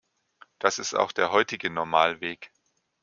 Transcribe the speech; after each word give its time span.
Das 0.57 0.79
ist 0.79 0.95
auch 0.95 1.11
der 1.11 1.31
heutige 1.31 1.69
Normalweg. 1.69 2.51